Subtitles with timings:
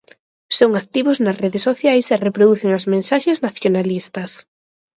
[0.57, 4.31] Son activos nas redes sociais e reproducen as mensaxes nacionalistas.